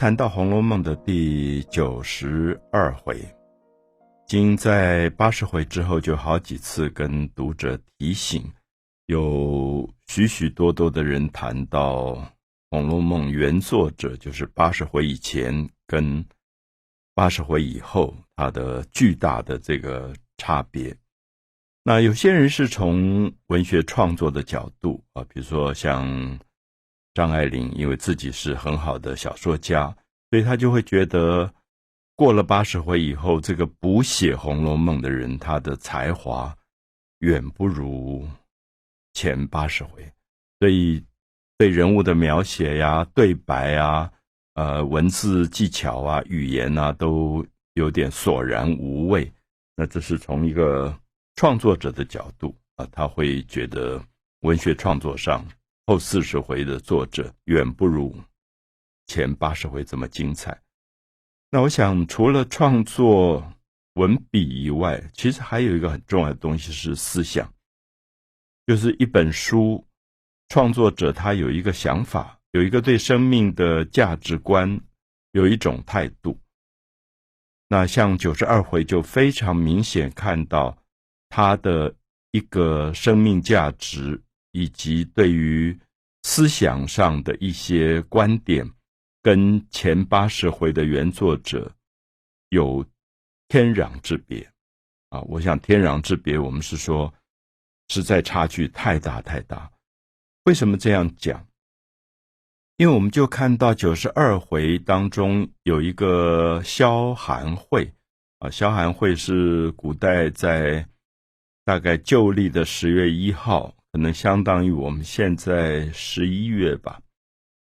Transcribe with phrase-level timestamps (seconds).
[0.00, 3.22] 谈到《红楼梦》的第九十二回，
[4.26, 8.50] 经在八十回之后，就好几次跟读者提醒，
[9.04, 12.14] 有许许多多的人谈到
[12.70, 16.24] 《红楼梦》原作者，就是八十回以前跟
[17.14, 20.96] 八十回以后，它的巨大的这个差别。
[21.84, 26.40] 那有些人是从文学创作的角度啊，比如说像。
[27.14, 29.94] 张爱玲因为自己是很好的小说家，
[30.30, 31.52] 所以他就会觉得，
[32.14, 36.56] 过了八十回以后，这个补写《红楼梦》的人，他的才华
[37.18, 38.26] 远不如
[39.12, 40.08] 前八十回，
[40.60, 41.04] 所以
[41.58, 44.10] 对人物的描写呀、对白啊、
[44.54, 49.30] 呃文字技巧啊、语言啊，都有点索然无味。
[49.74, 50.96] 那这是从一个
[51.34, 54.00] 创作者的角度啊，他会觉得
[54.42, 55.44] 文学创作上。
[55.90, 58.16] 后四十回的作者远不如
[59.08, 60.56] 前八十回这么精彩。
[61.50, 63.52] 那我想，除了创作
[63.94, 67.52] 文笔以外，其实还有一个很重要的东西是思想，
[68.68, 69.84] 就是一本书
[70.48, 74.80] 创作者他有一个想法，有一个对生命的价值观，
[75.32, 76.38] 有一种态度。
[77.66, 80.78] 那像九十二回就非常明显看到
[81.28, 81.92] 他的
[82.30, 84.22] 一个生命价值。
[84.52, 85.78] 以及对于
[86.22, 88.68] 思想上的一些观点，
[89.22, 91.74] 跟前八十回的原作者
[92.50, 92.84] 有
[93.48, 94.46] 天壤之别
[95.10, 95.20] 啊！
[95.22, 97.12] 我想天壤之别，我们是说
[97.88, 99.70] 实在差距太大太大。
[100.44, 101.46] 为什么这样讲？
[102.76, 107.92] 因为我们就看到九十二回当中有一个萧寒会
[108.38, 110.86] 啊，萧寒会是古代在
[111.64, 113.74] 大概旧历的十月一号。
[113.92, 117.00] 可能相当于我们现在十一月吧，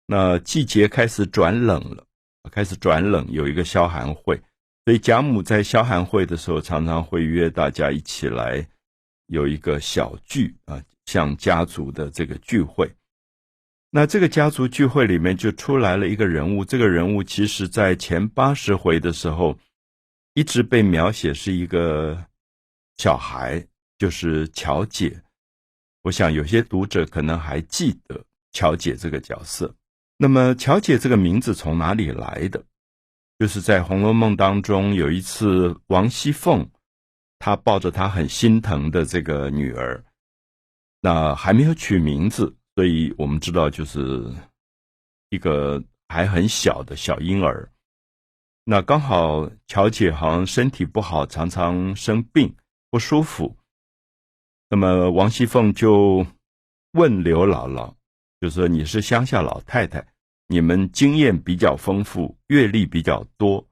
[0.06, 2.06] 那季节开始转冷了，
[2.50, 4.40] 开始转冷，有一个消寒会，
[4.84, 8.64] 所以贾母在消寒会的时候，常常会约大家一起来
[9.26, 12.88] 有一个小聚啊，像家族的这个聚会。
[13.90, 19.58] 那这个家族聚会里面就出来了一个人物，这个人物其实在前八十回的时候，
[20.34, 22.24] 一直被描写是一个
[22.96, 23.66] 小孩，
[23.98, 25.20] 就是巧姐。
[26.02, 29.74] 我想有些读者可能还记得乔姐这个角色。
[30.16, 32.62] 那么，乔姐这个名字从哪里来的？
[33.38, 36.68] 就是在《红楼梦》当中，有一次王熙凤
[37.40, 40.04] 她抱着她很心疼的这个女儿，
[41.00, 44.24] 那还没有取名字，所以我们知道就是
[45.30, 47.68] 一个还很小的小婴儿。
[48.64, 52.54] 那刚好乔姐好像身体不好，常常生病
[52.90, 53.56] 不舒服。
[54.72, 56.26] 那么王熙凤就
[56.92, 57.94] 问刘姥姥，
[58.40, 60.02] 就说：“你是乡下老太太，
[60.46, 63.68] 你们经验比较丰富，阅历比较多。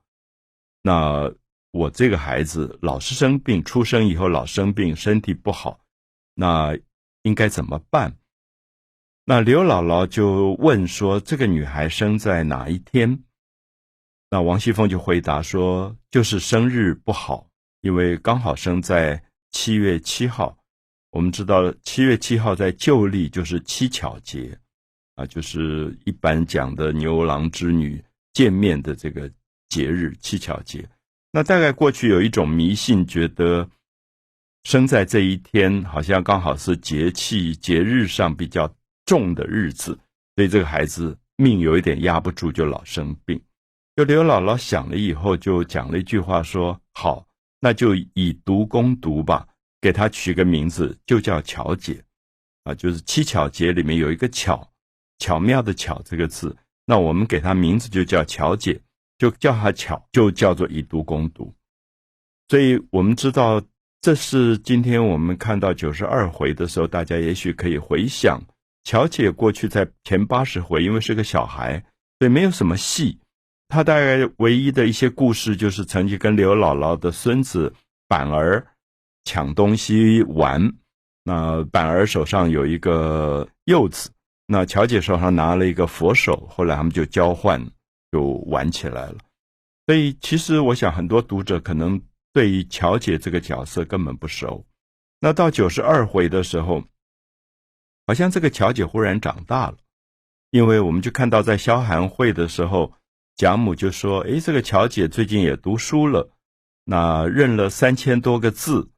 [0.82, 1.32] 那
[1.70, 5.80] 我这个孩子老是生病，出生以后老生病，身体不好，
[6.34, 6.76] 那
[7.22, 8.14] 应该怎么办？”
[9.24, 13.24] 那刘姥姥就问说：“这个女孩生在哪一天？”
[14.28, 17.48] 那王熙凤就回答说：“就是生日不好，
[17.80, 20.54] 因为刚好生在七月七号。”
[21.12, 24.56] 我们知道七月七号在旧历就是七巧节，
[25.16, 29.28] 啊，就是一般讲的牛郎织女见面的这个
[29.68, 30.88] 节日七巧节。
[31.32, 33.68] 那大概过去有一种迷信，觉得
[34.64, 38.72] 生在这一天好像刚好是节气节日上比较
[39.04, 39.98] 重的日子，
[40.36, 43.40] 所以这个孩子命有一点压不住，就老生病。
[43.96, 47.26] 就刘姥姥想了以后，就讲了一句话说：“好，
[47.60, 49.44] 那就以毒攻毒吧。”
[49.80, 52.04] 给他取个名字，就叫巧姐，
[52.64, 54.70] 啊，就是七巧节里面有一个巧，
[55.18, 56.54] 巧妙的巧这个字，
[56.84, 58.78] 那我们给他名字就叫巧姐，
[59.16, 61.54] 就叫她巧，就叫做以毒攻毒。
[62.48, 63.62] 所以我们知道，
[64.02, 68.38] 这是今天我们看到九十二回的时候，大家也许可以回想，
[68.84, 71.82] 巧姐过去在前八十回，因为是个小孩，
[72.18, 73.18] 所以没有什么戏，
[73.68, 77.72] 她大概唯一的一些故事就是曾经跟刘姥姥的孙子
[78.06, 78.66] 板儿。
[79.24, 80.72] 抢东西玩，
[81.24, 84.10] 那板儿手上有一个柚子，
[84.46, 87.64] 那乔姐手上拿了一个佛手，后来他们就交换，
[88.10, 89.16] 就玩起来了。
[89.86, 92.00] 所以，其实我想很多读者可能
[92.32, 94.64] 对于乔姐这个角色根本不熟。
[95.20, 96.82] 那到九十二回的时候，
[98.06, 99.76] 好像这个乔姐忽然长大了，
[100.50, 102.92] 因为我们就看到在萧寒会的时候，
[103.36, 106.30] 贾母就说：“哎，这个乔姐最近也读书了，
[106.84, 108.90] 那认了三千多个字。”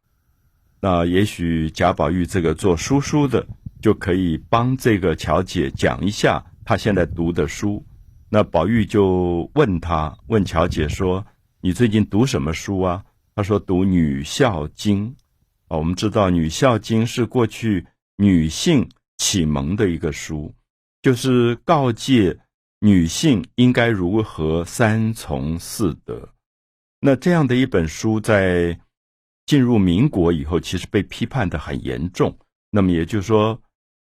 [0.84, 3.46] 那也许贾宝玉这个做叔叔的
[3.80, 7.86] 就可以帮这个乔姐讲一下他现在读的书，
[8.28, 11.24] 那宝玉就问他，问乔姐说
[11.62, 13.04] ：“你最近读什么书啊？”
[13.36, 15.06] 他说：“读《女孝经》
[15.68, 17.86] 啊。”我们知道，《女孝经》是过去
[18.16, 18.88] 女性
[19.18, 20.52] 启蒙的一个书，
[21.00, 22.36] 就是告诫
[22.80, 26.28] 女性应该如何三从四德。
[27.00, 28.76] 那这样的一本书，在
[29.46, 32.36] 进入民国以后，其实被批判的很严重。
[32.70, 33.60] 那么也就是说，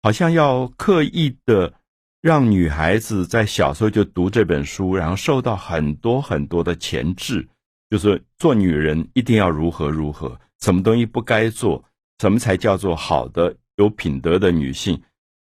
[0.03, 1.73] 好像要刻意的
[2.21, 7.49] 让女孩子在小时候就读这本书，然后受到很多很多的钳制，
[7.89, 11.83] 就是做女人一定要如何如何，什么东西不该做，
[12.19, 15.01] 什么才叫做好的有品德的女性，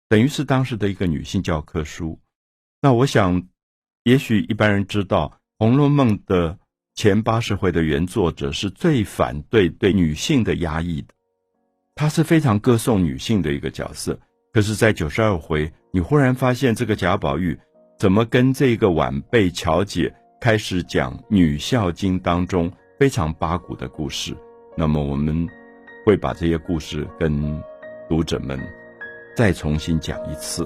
[0.08, 2.18] 等于是当时的一个女性教科书。
[2.80, 3.46] 那我想，
[4.04, 5.28] 也许一般人知道
[5.58, 6.58] 《红楼梦》的。
[6.94, 11.08] 前八十回的原作者是最反对对女性的压抑的，
[11.96, 14.18] 他是非常歌颂女性的一个角色。
[14.52, 17.58] 可是，在九十二回，你忽然发现这个贾宝玉
[17.98, 24.32] 怎么跟这个晚辈乔姐开始讲《女孝经》当中非常八股的故事。
[24.76, 25.48] 那么，我们
[26.06, 27.60] 会把这些故事跟
[28.08, 28.56] 读者们
[29.36, 30.64] 再重新讲一次。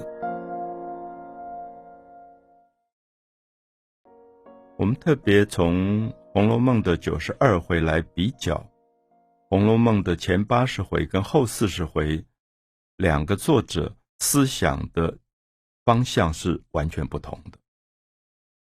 [4.77, 6.07] 我们特别从。
[6.31, 8.55] 《红楼梦》的九十二回来比较，
[9.49, 12.23] 《红楼梦》的前八十回跟后四十回，
[12.97, 15.17] 两个作者思想的
[15.85, 17.57] 方向是完全不同的。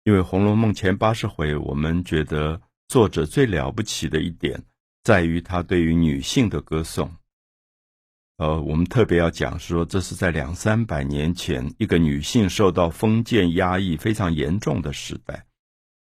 [0.05, 4.59] 因为《红楼梦》前八十回，我们觉得作者最了不起的一点，
[5.03, 7.15] 在于他对于女性的歌颂。
[8.39, 15.45] 呃，我们特别要讲说，这是在两三百年前，一个女性受到封建压抑非常严重的时代。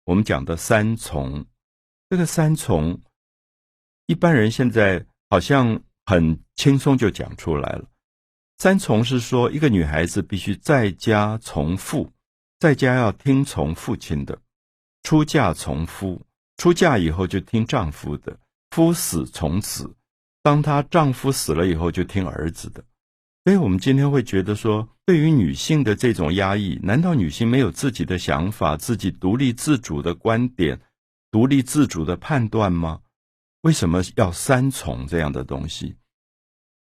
[0.03, 1.45] 我们讲的三从。
[2.13, 3.01] 这个三从，
[4.05, 7.85] 一般人现在好像很轻松就讲出来了。
[8.59, 12.11] 三从是说，一个女孩子必须在家从父，
[12.59, 14.35] 在家要听从父亲的；
[15.01, 16.21] 出嫁从夫，
[16.57, 18.37] 出嫁以后就听丈夫的；
[18.69, 19.95] 夫死从子，
[20.43, 22.83] 当她丈夫死了以后就听儿子的。
[23.43, 30.79] 所以我们今天会觉得说，对于女性的这种压抑，难道女性没有自己的想法、自己独立自主的观点？
[31.33, 33.01] 独立自主的判断吗？
[33.61, 35.95] 为什么要三从这样的东西？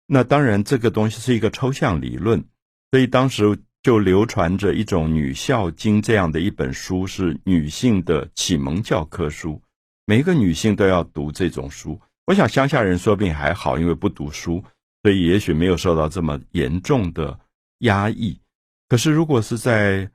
[0.06, 2.45] 那当然，这个东西是一个抽象理论，
[2.92, 9.59] 所以当时就流传着一种《女孝经》这样的一本书，是女性的启蒙教科书，
[10.06, 12.00] 每一个女性都要读这种书。
[12.27, 14.63] 我想乡下人说不定还好，因为不读书，
[15.01, 17.39] 所以也许没有受到这么严重的
[17.80, 18.39] 压抑。
[18.88, 20.12] 可是如果是在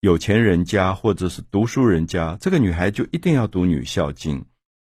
[0.00, 4.38] 有钱人家或者是读书人家，这个女孩就一定要读《女孝经》，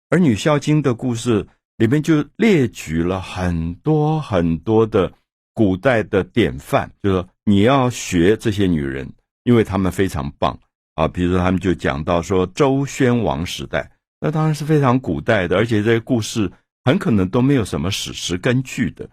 [0.10, 1.48] 而《女孝经》的故事
[1.78, 5.14] 里面就列举了很多很多的
[5.54, 9.08] 古代的典范，就说你要学这些女人，
[9.44, 10.60] 因为她们非常棒
[10.96, 11.08] 啊。
[11.08, 16.52] 比如说，他们就讲到说周宣王时代，那当然是非常古代的，而且这些故事
[16.84, 19.08] 很可能都没有什么史实根据的。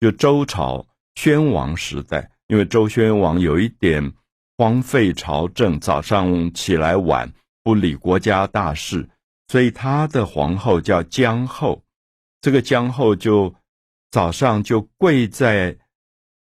[0.00, 0.86] 就周朝
[1.16, 4.12] 宣王时代，因为周宣王有一点。
[4.58, 9.08] 荒废朝政，早上起来晚，不理国家大事，
[9.46, 11.80] 所以他的皇后叫姜后。
[12.40, 13.54] 这个姜后就
[14.10, 15.76] 早上就跪在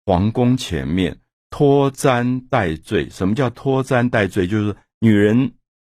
[0.05, 1.17] 皇宫前面
[1.51, 3.09] 脱簪戴罪。
[3.11, 4.45] 什么叫脱簪戴罪？
[4.45, 5.53] 就是女人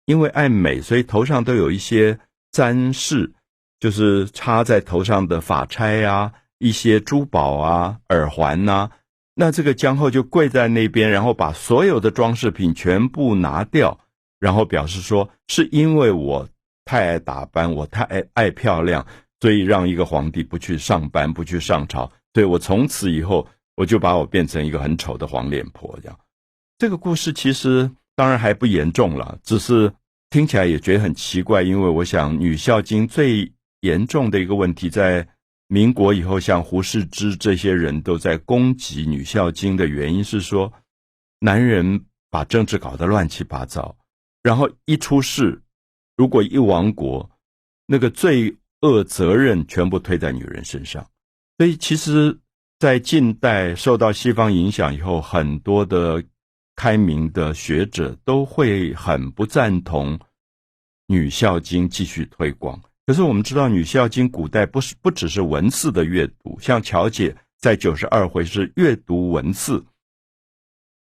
[0.06, 2.16] 因为爱美，所以头上都有一些
[2.52, 3.34] 簪饰，
[3.80, 8.88] 就是插在头上的发钗啊，一些珠宝啊，耳环呐。
[9.36, 13.98] 那这个江后就跪在那边，然后把所有的装饰品全部拿掉，
[14.38, 16.48] 然后表示说：“是因为我
[16.84, 19.04] 太爱打扮，我太爱爱漂亮，
[19.40, 22.12] 所以让一个皇帝不去上班，不去上朝。
[22.32, 26.16] 对我从此以后，我就把我变成一个很丑的黄脸婆。”这样，
[26.78, 29.92] 这个故事其实当然还不严重了，只是
[30.30, 35.26] 听起来也觉得很奇怪，因为我想《女孝经》最严重的一个问题在。
[35.74, 40.72] 民国以后，像胡适之这些人都在攻击《女孝经》的原因是说，
[41.40, 43.96] 男人把政治搞得乱七八糟，
[44.40, 45.60] 然后一出事，
[46.16, 47.28] 如果一亡国，
[47.86, 51.04] 那个罪恶责任全部推在女人身上。
[51.58, 52.38] 所以，其实，
[52.78, 56.22] 在近代受到西方影响以后，很多的
[56.76, 60.16] 开明的学者都会很不赞同
[61.08, 62.80] 《女孝经》继续推广。
[63.06, 69.84] 可是我们知道，《女孝经》古代不是不只是文字的阅读，像乔姐在九十二回是阅读文字。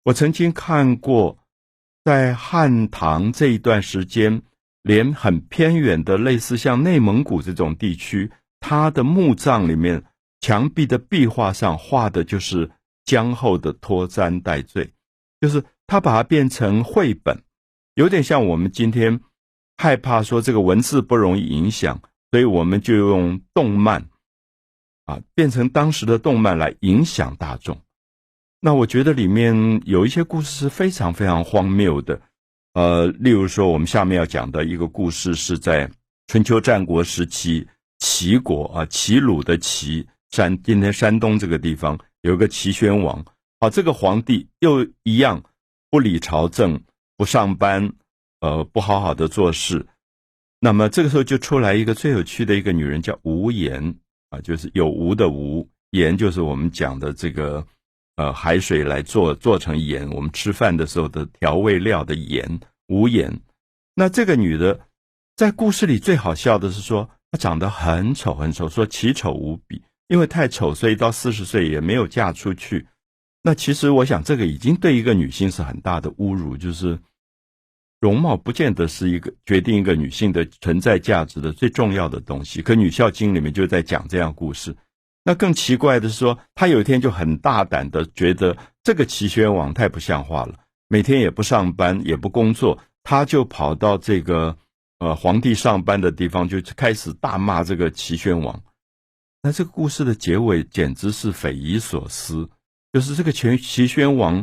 [0.04, 1.38] 我曾经看过，
[2.02, 4.40] 在汉唐这一段时间，
[4.82, 8.30] 连很偏远的类似像内蒙古这种地区，
[8.60, 10.02] 它的墓葬里面
[10.40, 12.70] 墙壁的壁画上画的就是
[13.04, 14.90] 姜后的脱簪戴罪，
[15.38, 17.38] 就是他把它变成绘本，
[17.94, 19.20] 有点像我们今天
[19.82, 24.04] 害怕说这个文字不容易影响，所以我们就用动漫
[25.06, 27.80] 啊，变成当时的动漫来影响大众。
[28.60, 32.20] 那我觉得里面有一些故事是非常非常荒谬的，
[32.74, 35.90] 呃，例如说我们下面要讲的一个故事是在
[36.26, 37.66] 春秋战国时期，
[38.00, 43.24] 齐国啊，齐鲁的齐山，今天山东这个地方有个齐宣王，
[43.60, 45.42] 啊，这个皇帝又一样
[45.88, 46.78] 不理朝政，
[47.16, 47.90] 不上班，
[48.40, 49.86] 呃，不好好的做事，
[50.58, 53.94] 那么这个时候就出来一个最有趣的一个女人，叫无言
[54.30, 57.66] 啊，就是有无的无言，就是我们讲的这个。
[58.16, 63.40] 呃，海水来做做成盐，我们吃饭的时候的调味料的盐，无盐。
[63.94, 64.78] 那这个女的
[65.36, 72.86] 在故事里最好笑的是说，她长得很丑很丑，说奇丑无比，因为太丑，所以到四十岁也没有嫁出去。
[73.42, 76.98] 那其实我想，这个已经对一个女性是很大的侮辱，就是
[78.00, 82.62] 容貌不见得是一个决定一个女性的存在价值的最重要的东西。
[82.62, 84.74] 可《女孝经》里面就在讲这样故事。
[85.22, 90.54] 那更奇怪的是说，他有一天就很大胆的觉得这个齐宣王太不像话了，
[90.88, 94.56] 每天也不上班也不工作，他就跑到这个
[94.98, 98.58] 呃皇帝上班的地方，就开始大骂这个齐宣王。
[99.42, 102.48] 那这个故事的结尾简直是匪夷所思，
[102.94, 104.42] 就是这个齐齐宣王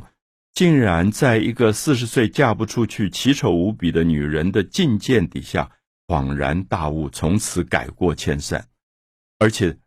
[0.58, 5.70] 竟然在一个四十岁嫁不出去、奇丑无比的女人的进谏底下
[6.08, 8.66] 恍然大悟，从此改过迁善，
[9.38, 9.78] 而且。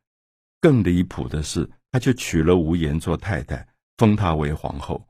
[0.60, 5.04] 更离谱的是，他就娶了无言做太太，封她为皇后，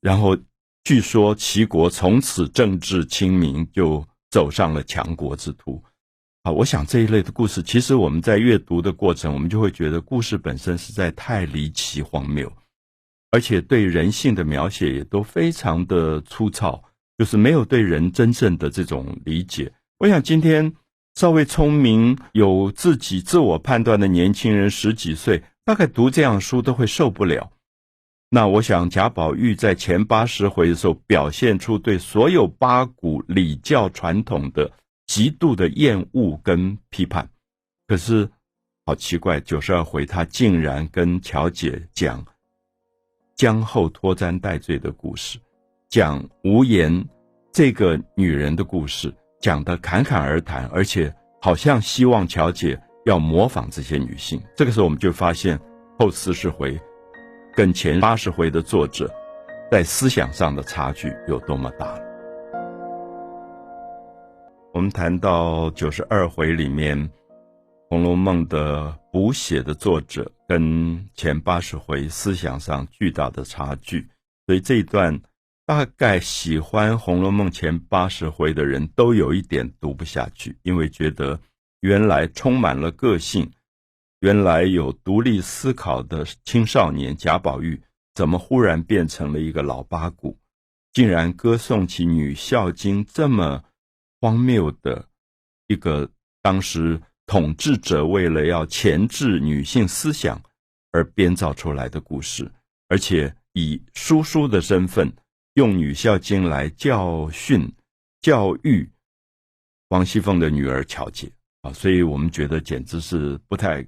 [0.00, 0.34] 然后
[0.84, 5.84] 据说齐国从此政治清明，就走上了强国之途。
[6.44, 12.50] 啊，我想这一类的故事，其实我们在阅读的过程，我们就会觉得故事本身实在太离奇荒谬，
[13.36, 16.82] 而且对人性的描写也都非常的粗糙，
[17.18, 19.70] 就是没有对人真正的这种理解。
[19.98, 20.74] 我想今天。
[21.18, 27.50] 稍微聪明、有自己自我判断的年轻人，十几岁大概读这样书都会受不了。
[28.28, 34.70] 那我想贾宝玉在前八十回的时候，表现出对所有八股礼教传统的
[35.06, 37.26] 极度的厌恶跟批判。
[37.86, 38.30] 可是
[38.84, 42.22] 好奇怪，九十二回他竟然跟乔姐讲
[43.36, 45.38] 江后拖簪戴罪的故事，
[45.90, 47.06] 讲无言
[47.52, 49.12] 这个女人的故事。
[49.40, 54.42] 讲的侃侃而谈，而且好像希望乔姐要模仿这些女性。
[54.56, 55.60] 这个时候，我们就发现
[55.98, 56.80] 后四十回
[57.54, 59.14] 跟前八十回的作者
[59.70, 61.94] 在思想上的差距有多么大。
[64.72, 66.98] 我们谈到九十二回里面
[67.96, 74.06] 《红楼梦》的补写的作者跟前八十回思想上巨大的差距，
[74.44, 75.18] 所以这一段。
[75.64, 81.40] 大概喜欢《红楼梦》前八十回的人都有一点读不下去，因为觉得
[81.80, 83.50] 原来充满了个性、
[84.20, 87.80] 原来有独立思考的青少年贾宝玉，
[88.14, 90.38] 怎么忽然变成了一个老八股，
[90.92, 93.64] 竟然歌颂起女孝经这么
[94.20, 95.08] 荒谬的
[95.66, 96.10] 一个
[96.42, 100.40] 当时统治者为了要钳制女性思想
[100.92, 102.50] 而编造出来的故事，
[102.88, 105.12] 而且以叔叔的身份。
[105.54, 107.66] 用女孝经来教训、
[108.20, 108.86] 教育
[109.88, 113.82] 王熙凤的女儿乔姐啊，所以我们觉得简直是不太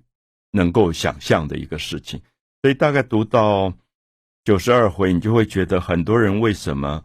[0.53, 2.19] 能够想象的一个事情。
[2.63, 3.71] 所以大概读到
[4.45, 7.05] 九十二回，你就会觉得很多人为什么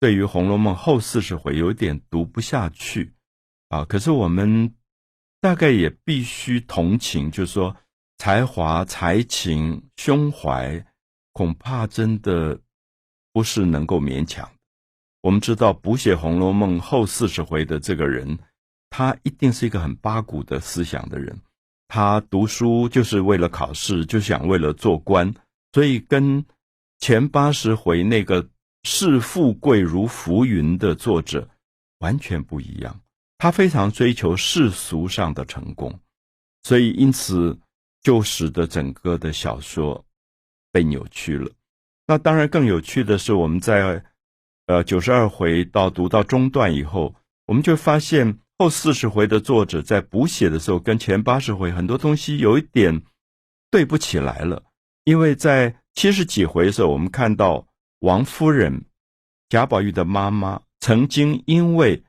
[0.00, 3.14] 对于《红楼梦》后四十回有点读不下去
[3.68, 3.84] 啊？
[3.84, 4.74] 可是我们
[5.44, 7.76] 大概也必须同情，就是说
[8.16, 10.82] 才华、才情、胸怀，
[11.32, 12.58] 恐怕真的。
[13.34, 14.48] 不是能够勉强。
[15.20, 18.38] 我们知道补写《红楼梦》后四十回的这个人，
[18.90, 21.36] 他一定是一个很八股的思想的人。
[21.88, 25.34] 他读书就是为了考试，就想为了做官，
[25.72, 26.46] 所以跟
[27.00, 28.48] 前八十回那个
[28.84, 31.50] 视富贵如浮云的作者
[31.98, 33.00] 完全不一样。
[33.44, 36.00] 他非常追求世俗上的成功，
[36.62, 37.58] 所以因此
[38.00, 40.02] 就使得整个的小说
[40.72, 41.50] 被扭曲了。
[42.06, 44.02] 那当然，更有趣的是，我们在
[44.64, 53.02] 呃九十二回到读到中段以后，我们就发现后四十回的作者在补写的时候，跟前八十回很多东西有一点
[53.70, 54.62] 对不起来了。
[55.04, 57.66] 因为在七十几回的时候，我们看到
[57.98, 58.86] 王夫人
[59.50, 62.02] 贾宝玉的妈妈曾经因为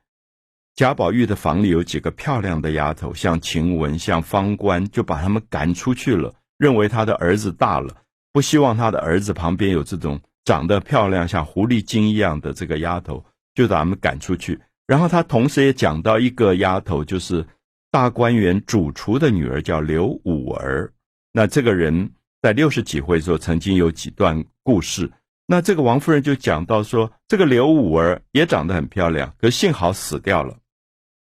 [0.76, 7.96] 贾宝玉的房里有几个漂亮的丫头，像晴雯、像芳官，就把他们赶出去了，认为他的儿子大了。
[8.34, 14.60] 不希望他的儿子旁边有这种长得漂亮像狐狸精一样的这个丫头，就把他们赶出去。
[14.86, 17.46] 然后他同时也讲到一个丫头，就是
[17.90, 20.92] 大观园主厨的女儿，叫刘五儿。
[21.32, 25.10] 那这个人在六十几岁时候，曾经有几段故事。
[25.48, 30.58] 那这个王夫人就讲到说，这个刘五儿也长得很漂亮，可幸好死掉了，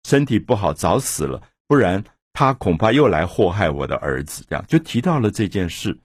[0.06, 4.46] 身体不好早死了，不然他恐怕又来祸害我的儿子。
[4.48, 5.98] 这样就提到了这件事。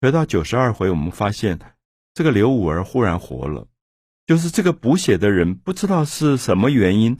[0.00, 1.58] 得到九十二回，我们发现
[2.14, 3.66] 这个刘五儿忽然活了，
[4.28, 7.18] 就是这个补血的人不知道是什么原因，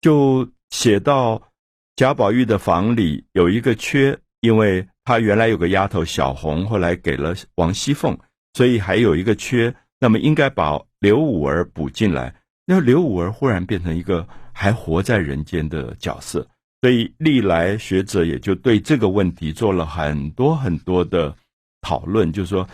[0.00, 1.42] 就写到
[1.94, 8.18] 贾宝玉的房里有一个缺，因为他原来有个丫头小红，后来给了王熙凤。
[8.54, 12.34] 所以还有一个缺，那么应该把刘五儿补进来。
[12.64, 14.26] 那刘五儿忽然变成一个
[14.60, 16.46] 还活在人间的角色，
[16.82, 21.34] 所以历来学者也就对这个问题做了很多很多的
[21.80, 22.68] 讨论，就是说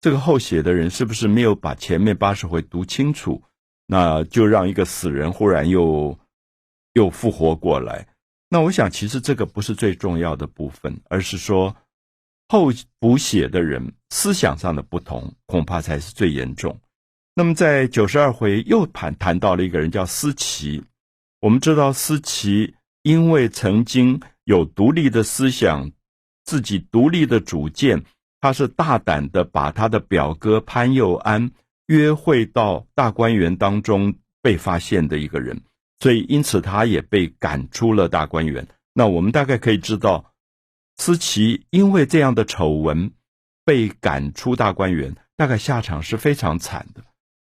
[0.00, 3.42] 这个后写的人是不是没有把前面八十回读清楚，
[3.88, 6.16] 那就让一个死人忽然又
[6.92, 8.06] 又复活过来。
[8.48, 11.74] 那我想，其实这个不是最重要的部分，而是说。
[12.46, 16.78] 后补写的人思想上的不同，恐怕才是最严重。
[17.34, 20.84] 那么在九十二回又谈谈到了一个人叫思齐。
[21.44, 25.92] 我们知道思齐因为曾经有独立的思想，
[26.42, 28.02] 自己独立的主见，
[28.40, 31.50] 他是大胆的把他的表哥潘佑安
[31.88, 35.60] 约会到大观园当中被发现的一个人，
[36.00, 38.66] 所以因此他也被赶出了大观园。
[38.94, 40.32] 那我们大概可以知道。
[40.96, 43.12] 思琪因为这样的丑闻
[43.66, 47.04] 被赶出大观园，大概下场是非常惨的。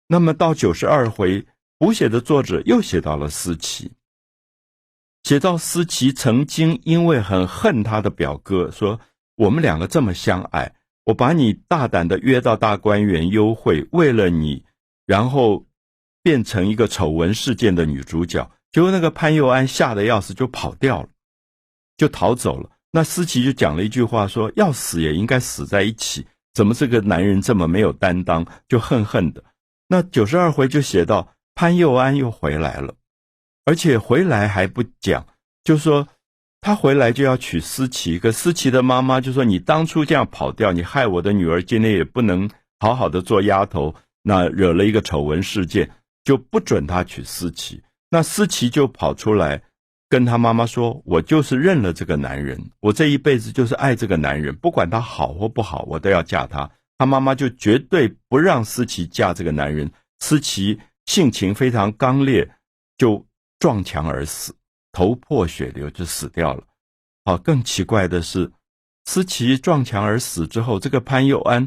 [0.06, 1.44] 那么到九十二回
[1.82, 3.90] 补写的作者又写到了思琪，
[5.24, 9.00] 写到思琪曾经因为很恨他的表哥，说
[9.34, 14.64] 我们两个这么相爱，我把你大胆的约到大观园幽会，为了你，
[15.06, 15.66] 然后
[16.22, 18.48] 变成一个丑闻事件的女主角。
[18.70, 21.08] 结果那个潘佑安吓得要死，就跑掉了，
[21.96, 22.70] 就逃走了。
[22.92, 29.42] 那思琪就讲了一句话，说要死也应该死在一起，怎么这个男人这么没有担当，就恨恨的。
[29.88, 32.96] 那九十二回就写到潘佑安又回来了，
[33.64, 35.24] 而且回来还不讲，
[35.62, 36.08] 就说
[36.60, 43.94] 他回来就要娶思琪，可思琪的妈妈就说你当初这样跑掉，你害我的女儿今天也不能好好的做丫头，
[44.24, 45.88] 那惹了一个丑闻事件，
[46.24, 47.80] 就不准他娶思琪。
[48.10, 49.62] 那思琪就跑出来。
[50.08, 59.92] 跟他妈妈说：“我就是认了这个男人，我这一辈子就是爱这个男人，不管他好或不好，我都要嫁他。”他妈妈就绝对不让思琪嫁这个男人。
[60.18, 62.48] 思琪性情非常刚烈，
[62.96, 63.26] 就
[63.58, 64.54] 撞墙而死，
[64.92, 66.64] 头破血流就死掉了。
[67.24, 68.50] 好，更奇怪的是，
[69.04, 71.66] 思琪撞墙而死之后，这个潘佑安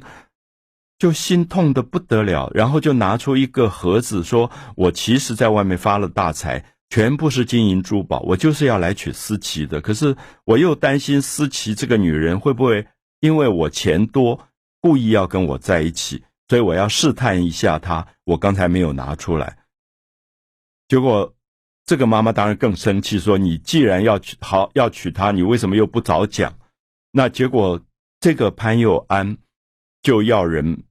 [0.97, 9.81] 就心痛的不得了，然后就拿出一个盒子，说：“我其实在外面发了大财。”全部是金银珠宝，我就是要来娶思琪的。
[9.81, 12.85] 可是我又担心思琪这个女人会不会
[13.21, 14.47] 因为我钱多，
[14.79, 18.05] 故意要跟我在一起，所以我要试探一下她。
[18.23, 19.57] 我刚才没有拿出来，
[20.87, 21.33] 结果
[21.85, 26.53] 这个妈妈当然更生气，说：“你既然要娶好要娶她，你为什么又不早讲？”
[27.11, 27.79] 那结果
[28.19, 29.37] 这个潘佑安
[30.01, 30.83] 就要人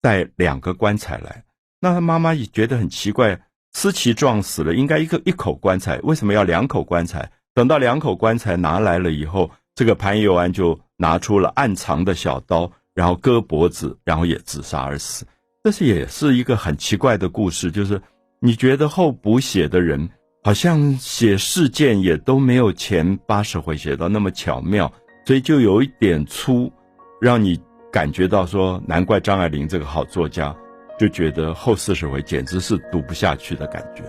[0.00, 1.44] 带两个棺材来，
[1.80, 3.40] 那他妈妈也觉得很奇怪。
[3.74, 7.32] 思琪撞死了，应该一个一口棺材，为什么要两口棺材？
[7.54, 15.26] 等到两口棺材拿来了以后，这个潘佑安就拿出了暗藏的小刀，然后割脖子，然后也自杀而死。
[15.64, 18.00] 这是也是一个很奇怪的故事，就是
[18.40, 20.08] 你觉得后补写的人
[20.42, 24.92] 好像写事件也都没有前八十回写到那么巧妙，
[25.26, 26.72] 所以就有一点粗，
[27.20, 27.60] 让你
[27.92, 30.54] 感觉到说，难怪张爱玲这个好作家。
[30.98, 34.04] 就觉得后四十回简直是读不下去的感觉。